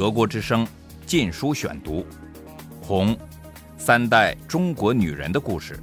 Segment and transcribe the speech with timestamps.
[0.00, 0.64] 德国之声
[1.04, 1.96] 《禁书选读》，
[2.80, 3.14] 《红》，
[3.76, 5.78] 三代中国女人的故事，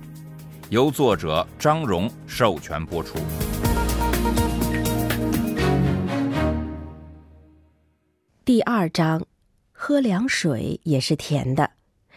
[0.71, 3.19] 由作者张荣授权播出。
[8.43, 9.23] 第二章，
[9.71, 11.73] 喝凉水也是甜的，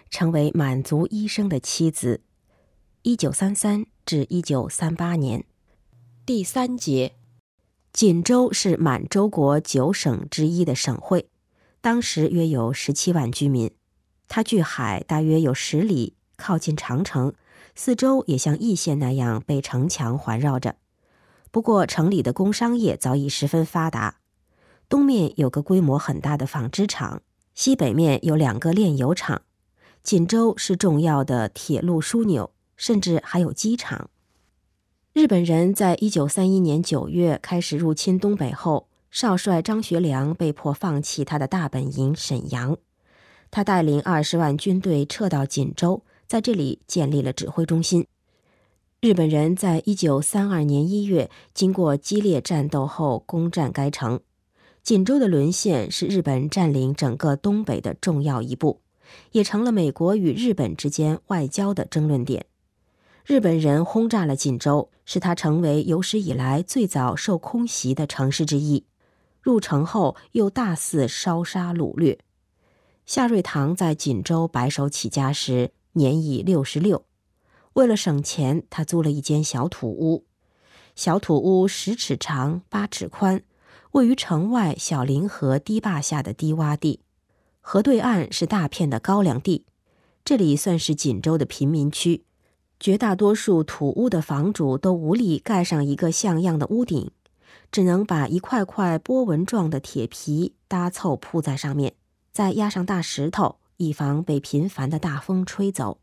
[0.09, 2.23] 成为满族医生的妻子。
[3.03, 5.45] 一九三三至一九三八年，
[6.25, 7.13] 第三节。
[7.93, 11.29] 锦州是满洲国九省之一的省会，
[11.81, 13.71] 当时约有十七万居民。
[14.29, 17.35] 它距海大约有十里，靠近长城，
[17.75, 20.77] 四周也像易县那样被城墙环绕着。
[21.51, 24.19] 不过，城里的工商业早已十分发达。
[24.89, 27.23] 东面有个规模很大的纺织厂，
[27.55, 29.43] 西北面有两个炼油厂。
[30.03, 34.11] 锦州是重要的铁路枢纽，甚至还有机场。
[35.13, 42.77] 日本人在一九三一年九月开始入侵东北后，少帅张学良被迫放弃他的大本营沈阳。
[43.51, 48.07] 他带领二十万军队撤到锦州，在这里建立了指挥中心。
[49.01, 54.21] 日本人在一九三二年一月经过激烈战斗后攻占该城。
[54.83, 58.81] 锦州的沦陷是日本占领整个东北的重要一步，
[59.33, 62.47] 也成了美国与日本之间外交的争论点。
[63.27, 68.85] 日本人轰炸了锦州，使它成为有史以来最早受空袭的城市之一。
[69.41, 72.19] 入城后又大肆烧杀掳掠。
[73.07, 77.05] 夏瑞堂在锦州白手起家时年已六十六，
[77.73, 80.25] 为了省钱，他租了一间小土屋。
[80.95, 83.43] 小土屋十尺长，八尺宽，
[83.93, 87.01] 位于城外小凌河堤坝下的低洼地，
[87.61, 89.65] 河对岸是大片的高粱地，
[90.25, 92.25] 这里算是锦州的贫民区。
[92.79, 97.11] 绝大多数土屋的房主都无力盖上一个像样的屋顶，
[97.73, 101.95] 只能把一块块波纹状的铁皮搭凑铺在上面，
[102.33, 105.99] 再压上大石头，以防被频繁的大风吹走。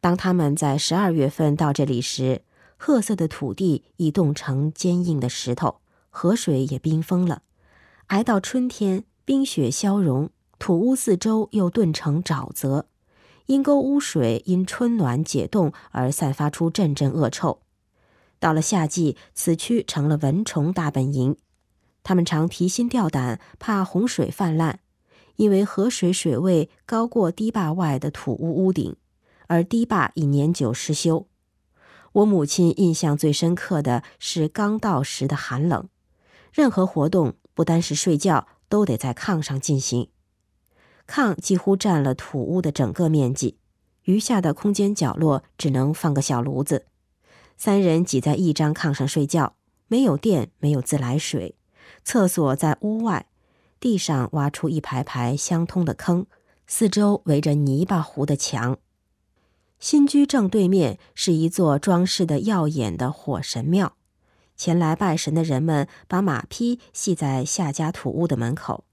[0.00, 2.42] 当他们在十二月份到这里时，
[2.76, 5.80] 褐色的土地已冻成坚硬的石头，
[6.10, 7.42] 河水也冰封了。
[8.08, 10.30] 挨到春天，冰雪消融，
[10.60, 12.86] 土屋四周又顿成沼泽。
[13.46, 17.60] 阴沟污水因春暖解冻而散发出阵阵恶臭。
[18.46, 21.36] 到了夏季，此区成了蚊虫大本营。
[22.04, 24.78] 他们常提心吊胆，怕洪水泛滥，
[25.34, 28.94] 因为河水水位高过堤坝外的土屋屋顶，
[29.48, 31.26] 而堤坝已年久失修。
[32.12, 35.88] 我母亲印象最深刻的是刚到时的寒冷，
[36.52, 40.08] 任何活动不单是睡觉，都得在炕上进行。
[41.08, 43.58] 炕几乎占了土屋的整个面积，
[44.04, 46.86] 余下的空间角落只能放个小炉子。
[47.56, 49.54] 三人挤在一张炕上睡觉，
[49.88, 51.54] 没有电，没有自来水，
[52.04, 53.26] 厕所在屋外，
[53.80, 56.26] 地上挖出一排排相通的坑，
[56.66, 58.78] 四周围着泥巴糊的墙。
[59.78, 63.94] 新居正对面是一座装饰的耀眼的火神庙，
[64.56, 68.84] 前来拜神的人们把马匹系在夏家土屋的门口。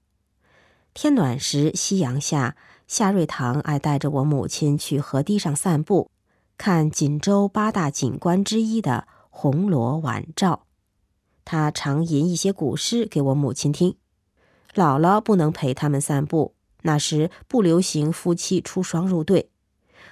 [0.92, 6.10] 天暖时，夕阳下，夏瑞堂爱带着我母亲去河堤上散步，
[6.56, 10.66] 看锦州八大景观之一的红螺晚照。
[11.44, 13.96] 他常吟一些古诗给我母亲听。
[14.74, 19.50] 姥姥不能陪他们散步，那时不流行夫妻出双入对，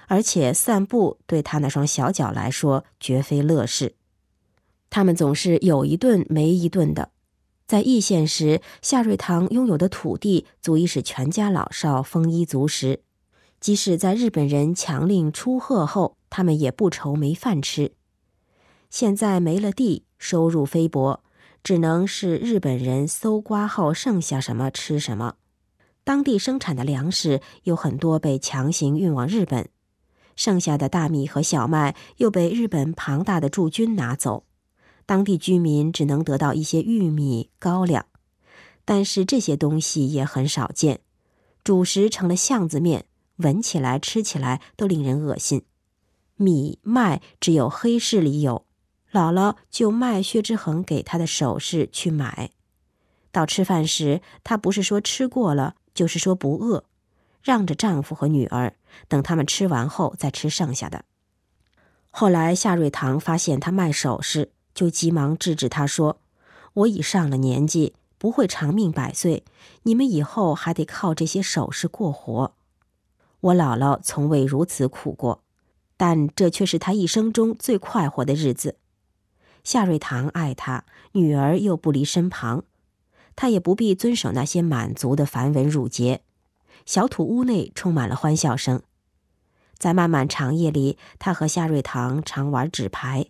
[0.07, 3.95] 而且散步对他那双小脚来说绝非乐事。
[4.89, 7.09] 他们总是有一顿没一顿的。
[7.65, 13.01] 在易县时，夏瑞堂拥有的土地足以使全家老少丰衣足食。
[13.63, 17.93] 即使在日本人强令出贺后，他们也不愁没饭吃。
[18.89, 21.23] 现在没了地，收入菲薄，
[21.63, 25.35] 只能是日本人搜刮后剩下什么吃什么。
[26.03, 29.69] 当地生产的粮食有很多被强行运往日本，
[30.35, 34.43] 剩下的大米和小麦又被日本庞大的驻军拿走。
[35.05, 38.05] 当地居民只能得到一些玉米、高粱，
[38.83, 40.99] 但是这些东西也很少见。
[41.63, 43.05] 主食成了巷子面，
[43.37, 45.63] 闻起来、吃起来都令人恶心。
[46.35, 48.65] 米麦只有黑市里有，
[49.11, 52.51] 姥姥就卖薛之恒给她的首饰去买。
[53.31, 56.85] 到吃饭时，她不是说吃过了，就是说不饿，
[57.41, 58.75] 让着丈夫和女儿，
[59.07, 61.05] 等他们吃完后再吃剩下的。
[62.09, 64.51] 后来夏瑞堂发现她卖首饰。
[64.75, 66.19] 就急忙制止她说
[66.73, 69.43] ：“我已上了年纪，不会长命百岁，
[69.83, 72.55] 你们以后还得靠这些首饰过活。
[73.43, 75.43] 我姥姥从未如此苦过，
[75.97, 78.77] 但这却是她一生中最快活的日子。
[79.65, 82.63] 夏瑞堂爱她，女儿又不离身旁，
[83.35, 86.21] 她也不必遵守那些满族的繁文缛节。
[86.85, 88.81] 小土屋内充满了欢笑声。
[89.77, 93.25] 在漫漫长夜里，他和夏瑞堂常玩纸牌。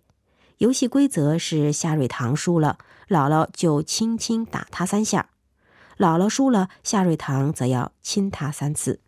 [0.60, 2.78] 游戏规则是：夏瑞堂输了，
[3.08, 5.30] 姥姥就轻轻打他三下；
[5.98, 9.00] 姥姥输了，夏瑞堂则要亲他三次。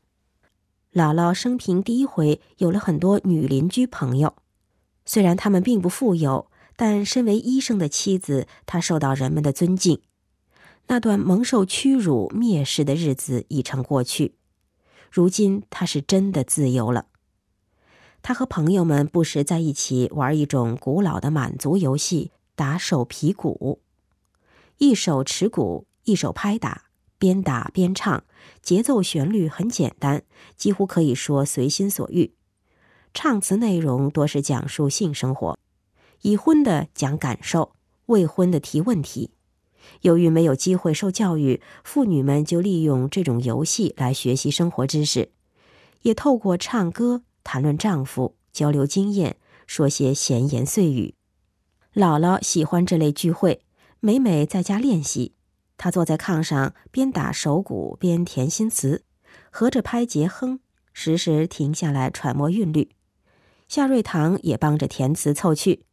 [0.95, 4.33] 姥姥生平第一回有了很多女邻居朋友，
[5.05, 9.99] 虽然他们并不富有，但身为医生的妻子，她受到人们的尊敬。
[10.87, 14.35] 那段蒙受屈辱、蔑视的日子已成过去，
[15.11, 17.07] 如今她是真的自由了。
[18.21, 23.81] 他和朋友们不时在一起玩一种古老的满族游戏——打手皮鼓。
[24.77, 26.85] 一手持鼓，一手拍打，
[27.17, 28.23] 边打边唱，
[28.61, 30.23] 节奏旋律很简单，
[30.57, 32.33] 几乎可以说随心所欲。
[33.13, 35.57] 唱词内容多是讲述性生活，
[36.21, 37.73] 已婚的讲感受，
[38.07, 39.31] 未婚的提问题。
[40.01, 45.29] 由于没有机会受教育，妇女们就利用这种游戏来学习生活知识，
[46.01, 49.37] 也透过唱歌谈论丈夫，交流经验，
[49.67, 51.13] 说些闲言碎语。
[51.93, 53.61] 姥姥喜欢这类聚会，
[53.99, 55.34] 每每在家练习。
[55.77, 59.03] 他坐在炕上，边打手鼓边填新词，
[59.49, 60.59] 合着拍节哼，
[60.93, 62.91] 时时停下来揣摩韵律。
[63.67, 65.85] 夏瑞堂也帮着填词凑趣。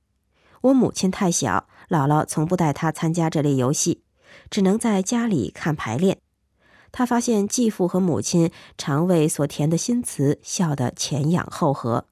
[0.60, 1.68] 我母亲太小。
[1.88, 4.02] 姥姥从不带她参加这类游戏，
[4.48, 6.18] 只能在家里看排练。
[6.90, 12.06] 他发现继父和母亲常为所填的新词笑得前仰后合，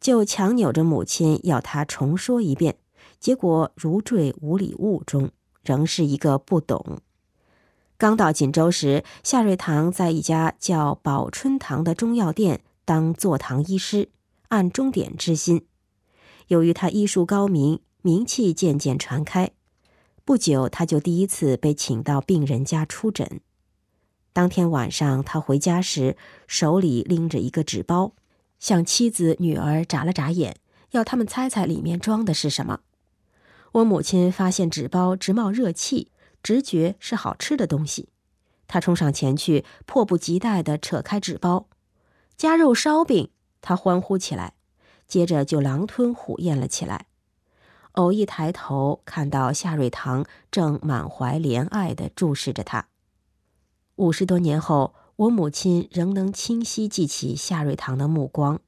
[0.00, 2.76] 就强扭着母亲要他重说一遍。
[3.18, 5.30] 结果如坠五里雾中，
[5.68, 7.00] 仍是一个不懂。
[7.98, 14.08] 刚到锦州时，夏瑞堂在一家叫宝春堂的中药店当坐堂医师，
[14.48, 15.66] 按钟点知心。
[16.46, 17.80] 由于他医术高明。
[18.00, 19.50] 名气渐渐传开，
[20.24, 23.40] 不久他就第一次被请到病人家出诊。
[24.32, 26.16] 当天晚上，他回家时
[26.46, 28.12] 手里拎着一个纸包，
[28.60, 30.56] 向妻子、女儿眨了眨眼，
[30.92, 32.80] 要他们猜猜里面装的是什么。
[33.72, 36.10] 我母亲发现纸包直冒热气，
[36.42, 38.08] 直觉是好吃的东西。
[38.66, 41.68] 她冲上前去，迫不及待地扯开纸包，
[42.36, 43.30] 夹肉烧饼，
[43.60, 44.54] 她欢呼起来，
[45.06, 47.06] 接着就狼吞虎咽了起来。
[47.92, 52.88] 偶一抬头，看到夏瑞堂正满怀怜爱地注视着他。
[53.96, 58.60] 五十多年后，我母亲仍能清晰记起夏瑞堂的目光。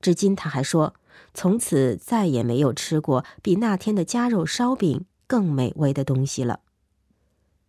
[0.00, 0.94] 至今，他还说，
[1.34, 6.60] 从此再也没有吃过比那天的夹肉烧饼更美味的东西了。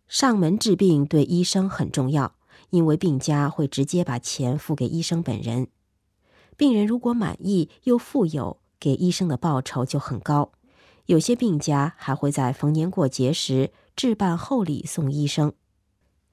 [0.08, 2.34] 上门治病对医生很重要，
[2.70, 5.68] 因为病家会直接把钱付给医生本人。
[6.56, 10.52] 病人如果满意又富有，给医生的报酬就很高。
[11.06, 15.52] 有些病家还会在逢年过节时置办厚礼送医生。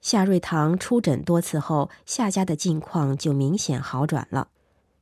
[0.01, 4.49] 夏瑞堂出诊多次后，夏家的境况就明显好转了，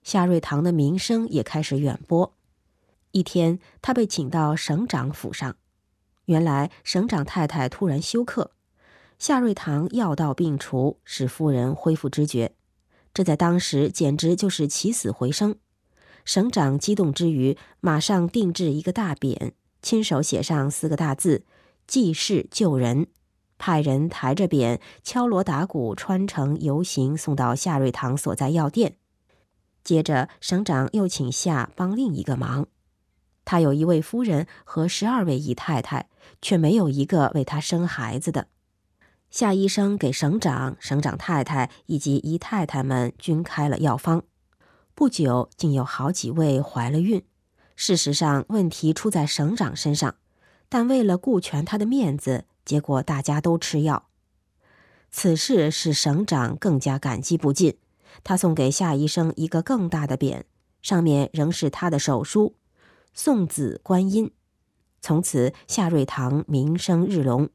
[0.07, 2.33] 夏瑞堂的名声也开始远播。
[3.11, 5.57] 一天，他被请到省长府上，
[6.27, 8.51] 原来省长太太突然休克，
[9.19, 12.53] 夏瑞堂药到病除，使夫人恢复知觉，
[13.13, 15.57] 这在当时简直就是起死回生。
[16.23, 19.51] 省长激动之余，马上定制一个大匾，
[19.81, 21.43] 亲手写上四个大字
[21.85, 23.07] “济世救人”，
[23.59, 28.95] 派人抬着匾，敲锣打鼓，穿城游行，送到夏瑞堂所在药店。
[29.87, 32.67] 接着，省长又请夏帮另一个忙，
[33.45, 36.09] 他有一位夫人和十二位姨太太，
[36.41, 38.47] 却没有一个为他生孩子的。
[39.31, 44.23] 夏医生给省长、省长太太以及姨太太们均开了药方。
[44.93, 47.23] 不久，竟有好几位怀了孕。
[47.77, 50.15] 事实上，问题出在省长身上，
[50.67, 54.09] 但为了顾全他的面子，结果大家都吃药。
[55.09, 57.77] 此事使省长更加感激不尽。
[58.23, 60.43] 他送给夏医生一个更大的匾，
[60.81, 62.55] 上面仍是他的手书
[63.13, 64.31] “送子观音”。
[65.01, 67.49] 从此，夏瑞堂名声日隆，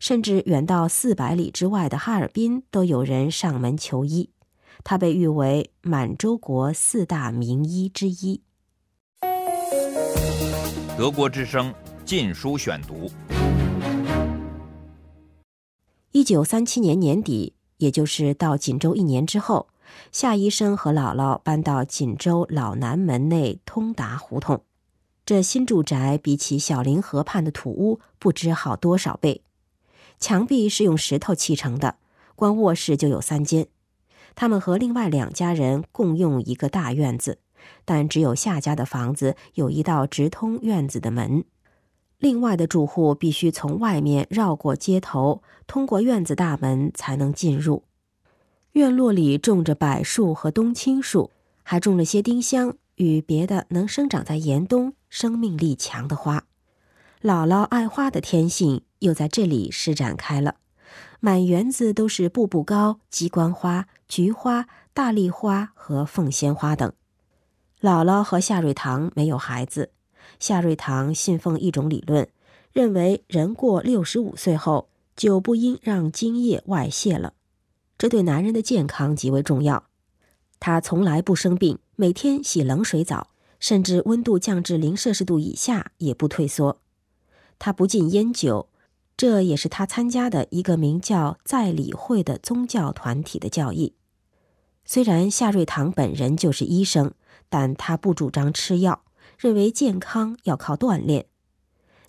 [0.00, 4.30] 甚至远到四百里之外的哈尔滨都有人上门求医。
[4.84, 8.42] 他被誉为满洲国四大名医之一。
[10.96, 11.72] 德国之声
[12.04, 13.08] 《禁书选读》。
[16.12, 19.68] 一九三七年年底，也就是到锦州一年之后，
[20.12, 24.62] 夏医生和姥姥搬到锦州老南门内通达胡同。
[25.26, 29.42] 这新住宅比起小林河畔的土屋不知好多少倍，
[30.18, 31.96] 墙壁是用石头砌成的，
[32.34, 33.66] 光卧室就有三间。
[34.34, 37.40] 他们和另外两家人共用一个大院子，
[37.84, 41.44] 但只有夏家的房子有一道直通院子的门。
[42.18, 47.84] 另外的住户必须从外面绕过街头，通过院子大门才能进入。
[48.78, 51.32] 院落里种着柏树和冬青树，
[51.64, 56.44] 还种了些丁香与别的能生长在严冬、生命力强的花。
[57.20, 60.54] 姥姥爱花的天性又在这里施展开了，
[61.18, 66.92] 满园子都是步步高、鸡冠花、菊花、大丽花和凤仙花等。
[67.80, 69.90] 姥姥和夏瑞堂没有孩子。
[70.38, 72.28] 夏瑞堂信奉一种理论，
[72.72, 77.32] 认为人过六十五岁后就不应让精液外泄了，
[77.98, 79.84] 这对男人的健康极为重要。
[80.60, 83.28] 他从来不生病，每天洗冷水澡，
[83.60, 86.80] 甚至温度降至零摄氏度以下也不退缩。
[87.58, 88.68] 他不禁烟酒，
[89.16, 93.94] 这也是他参加的一个名叫在理会的宗教团体的教义。
[94.84, 97.12] 虽然夏瑞堂本人就是医生，
[97.48, 99.02] 但他不主张吃药。
[99.36, 101.26] 认为健康要靠锻炼，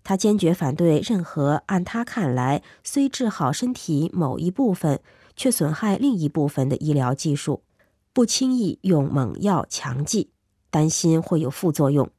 [0.03, 4.99] 他坚决反对任何按他看来虽治好身体某一部分
[5.39, 7.63] 却损害另一部分的医疗技术，
[8.11, 10.31] 不轻易用猛药强剂，
[10.69, 12.09] 担心会有副作用。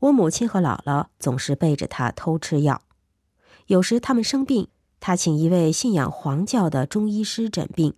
[0.00, 2.82] 我母亲和姥姥总是背着他偷吃药，
[3.68, 4.66] 有时他们生病，
[4.98, 7.94] 他请一位信仰黄教的中医师诊病。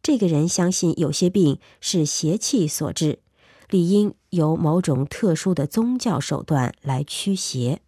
[0.00, 3.18] 这个人相信有些病是邪气所致。
[3.68, 7.80] 理应由某种特殊的宗教手段来驱邪。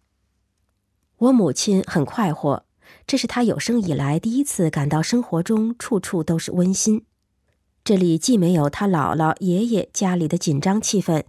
[1.17, 2.65] 我母亲很快活，
[3.05, 7.05] 这是他有生以来第一次感到生活中处处都是温馨。
[7.83, 11.23] 这里既没有他姥姥、爷爷家里的紧张气氛，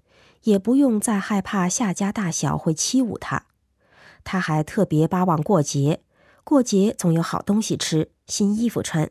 [0.45, 3.47] 也不用再害怕夏家大小会欺侮他。
[4.23, 6.01] 他还特别巴望过节，
[6.45, 9.11] 过节总有好东西吃，新衣服穿。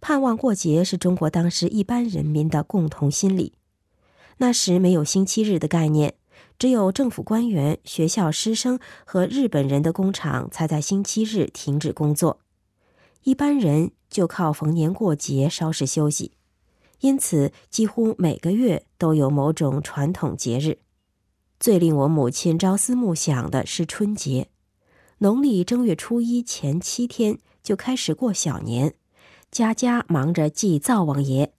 [0.00, 3.54] 盼望过节是中国当时一般人民的共同心理。
[4.38, 6.14] 那时没有星期日的概念，
[6.62, 12.38] 只有政府官员、学校师生和日本人的工厂才在星期日停止工作，
[13.24, 16.36] 一般人就靠逢年过节稍事休息。
[17.00, 20.78] 因此，几乎每个月都有某种传统节日。
[21.58, 24.48] 最令我母亲朝思暮想的是春节，
[25.18, 28.94] 农历正月初一前七天就开始过小年，
[29.50, 31.52] 家家忙着祭灶王爷。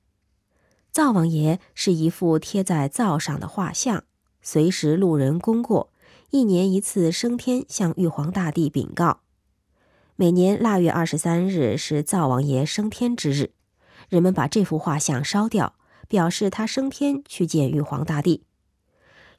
[0.93, 4.05] 灶王爷是一幅贴在灶上的画像，
[4.43, 5.89] 随时路人供过，
[6.29, 9.21] 一年一次升天向玉皇大帝禀告。
[10.17, 13.51] 每年腊月二十三日是灶王爷升天之日，
[14.09, 15.75] 人们把这幅画像烧掉，
[16.09, 18.43] 表示他升天去见玉皇大帝。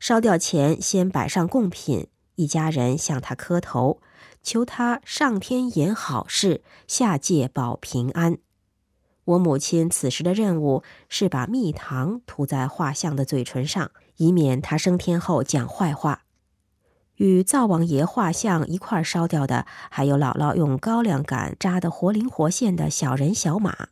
[0.00, 4.00] 烧掉前先摆上贡品，一家人向他磕头，
[4.42, 8.38] 求他上天言好事，下界保平安。
[9.24, 16.24] 我母亲此时的任务是把蜜糖涂在画像的嘴唇上，以免他升天后讲坏话。
[17.16, 23.88] 与灶王爷画像一块烧掉的，还有姥姥用高粱杆扎的活灵活现的小人小马，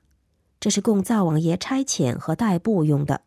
[0.61, 3.23] 这是供灶王爷差遣和代步用的。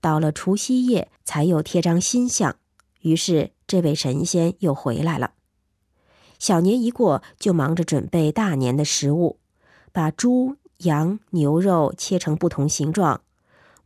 [0.00, 2.56] 到了除夕夜，才又贴张新像，
[3.00, 5.34] 于是这位神仙又回来了。
[6.38, 9.38] 小年一过，就忙着准备大年的食物，
[9.92, 10.56] 把猪。
[10.82, 13.20] 羊牛肉切成不同形状，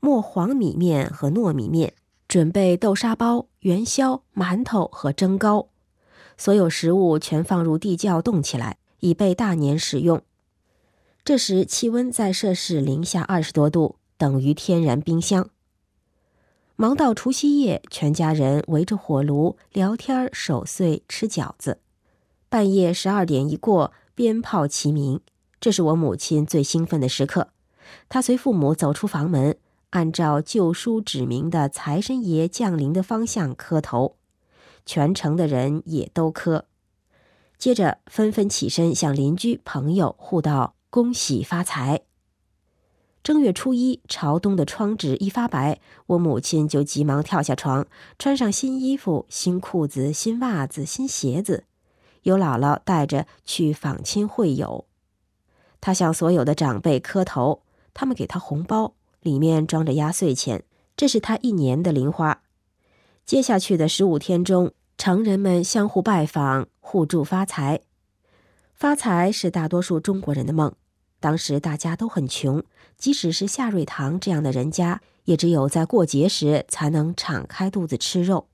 [0.00, 1.95] 磨黄米面和糯米面，
[2.29, 5.69] 准备豆沙包、元宵、馒头和蒸糕，
[6.37, 10.23] 所有食物全放入地窖冻起来，以备大年使用。
[11.25, 15.50] 这时气温在摄氏零下二十多度，等于天然冰箱。
[16.76, 21.79] 忙到除夕夜，全家人围着火炉聊天、守岁、吃饺子。
[22.49, 25.21] 半夜十二点一过，鞭炮齐鸣。
[25.61, 27.49] 这是我母亲最兴奋的时刻，
[28.09, 29.57] 她随父母走出房门，
[29.91, 34.17] 按照旧书指明的财神爷降临的方向磕头，
[34.85, 36.67] 全城的人也都磕，
[37.59, 42.03] 接着纷纷起身向邻居朋友互道恭喜发财。
[43.23, 47.85] 正月初一，朝东的窗纸一发白，我母亲就急忙跳下床，
[48.21, 51.65] 穿上新衣服、新裤子、新袜子、新鞋子，
[52.23, 54.86] 由姥姥带着去访亲会友。
[55.80, 57.62] 他向所有的长辈磕头，
[57.95, 60.64] 他们给他红包，里面装着压岁钱，
[60.97, 62.42] 这是他一年的零花。
[63.25, 67.80] 接下去的十五天中，成人们相互拜访，互助发财。
[68.75, 70.75] 发财是大多数中国人的梦。
[71.18, 72.62] 当时大家都很穷，
[72.99, 78.49] 即使是夏瑞堂这样的人家，也只有在过节时才能敞开肚子吃肉。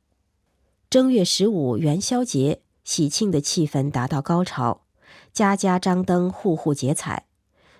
[0.88, 4.82] 正月十五元宵节，喜庆的气氛达到高潮。
[5.32, 7.26] 家家张灯，户户结彩，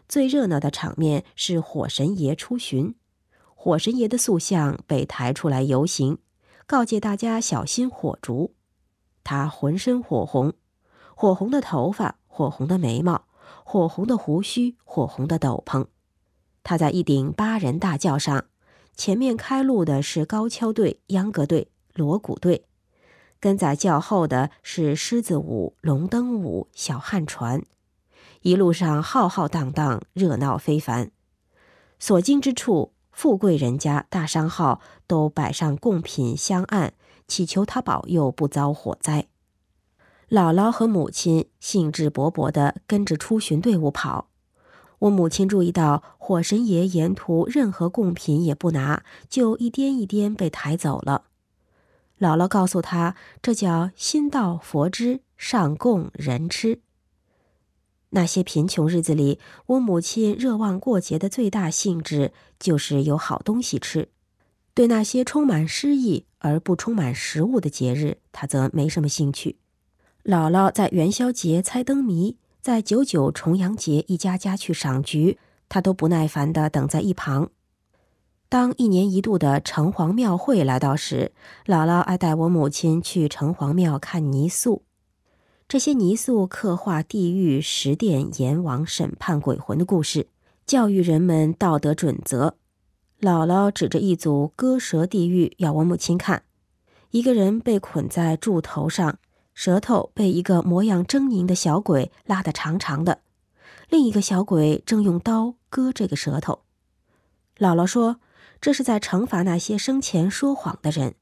[0.09, 2.95] 最热闹的场面是火神爷出巡。
[3.55, 6.17] 火神爷的塑像被抬出来游行，
[6.67, 8.55] 告诫大家小心火烛。
[9.23, 10.55] 他浑身火红，
[11.15, 13.27] 火红的头发，火红的眉毛，
[13.65, 15.87] 火红的胡须，火红的斗篷。
[16.63, 18.47] 他在一顶八人大轿上，
[18.97, 22.65] 前面开路的是高跷队、秧歌队、锣鼓队，
[23.43, 27.61] 跟在轿后的是狮子舞、龙灯舞、小汉船。
[28.43, 31.11] 一路上浩浩荡荡，热闹非凡。
[31.99, 36.95] 所经之处，富贵人家、大商号都摆上贡品香案，
[37.27, 39.27] 祈求他保佑不遭火灾。
[40.31, 44.29] 姥姥和母亲兴致勃勃地跟着出巡队伍跑。
[45.01, 51.25] 我母亲注意到火神爷沿途任何贡品也不拿，就一颠一颠被抬走了。
[52.23, 56.79] 姥姥告诉他，这叫心到佛知，上供人吃。
[58.11, 64.09] 那些贫穷日子里，我母亲热望过节的最大兴致就是有好东西吃。
[64.73, 69.57] 对那些充满诗意而不充满食物的节日，她则没什么兴趣。
[70.23, 75.39] 姥姥在元宵节猜灯谜，在九九重阳节一家家去赏菊，
[75.69, 77.51] 她都不耐烦地等在一旁。
[78.53, 81.33] 当一年一度的城隍庙会来到时，
[81.65, 84.83] 姥姥爱带我母亲去城隍庙看泥塑。
[85.67, 90.29] 这些泥塑刻画地狱、十殿阎王审判鬼魂的故事，
[90.67, 92.59] 教育人们道德准则。
[93.23, 96.43] 姥姥指着一组割舌地狱要我母亲看：
[97.11, 99.19] 一个人被捆在柱头上，
[99.55, 103.21] 舌头被一个模样狰狞的小鬼拉得长长的，
[103.89, 106.61] 另一个小鬼正用刀割这个舌头。
[107.57, 108.17] 姥姥说，
[108.63, 111.17] 这是在惩罚那些生前说谎的人。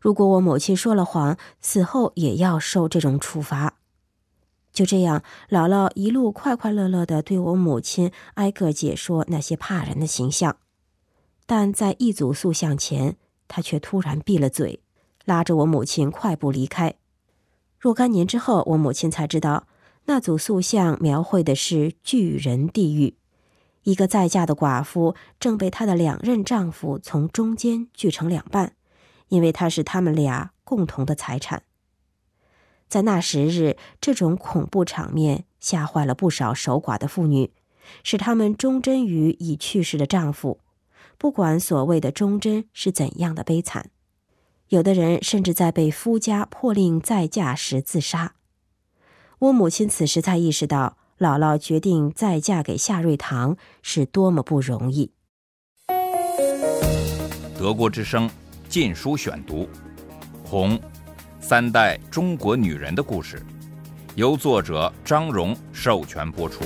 [0.00, 3.74] 如果我母亲说了谎，死后也要受这种处罚。
[4.72, 10.58] 就这样，姥姥一路快快乐乐地对我母亲挨个解说那些怕人的形象，
[11.46, 13.16] 但在一组塑像前，
[13.48, 14.80] 她却突然闭了嘴，
[15.24, 16.94] 拉着我母亲快步离开。
[17.76, 19.66] 若干年之后，我母亲才知道，
[20.04, 23.16] 那组塑像描绘的是巨人地狱，
[23.88, 28.74] 一个再嫁的寡妇正被她的两任丈夫从中间锯成两半，
[29.28, 31.62] 因为她是他们俩共同的财产。
[32.86, 37.50] 在那时日，这种恐怖场面吓坏了不少守寡的妇女，
[38.04, 40.60] 使她们忠贞于已去世的丈夫，
[41.16, 43.88] 不管所谓的忠贞是怎样的悲惨。
[44.68, 48.34] 有的人甚至在被夫家迫令再嫁时自杀。
[49.38, 55.10] 我母亲此时才意识到，姥姥决定再嫁给夏瑞堂是多么不容易。
[57.58, 58.28] 德国之声
[58.68, 59.64] 《禁书选读》，
[60.44, 60.80] 红。
[61.40, 63.42] 三代中国女人的故事，
[64.16, 66.62] 由作者张荣授权播出。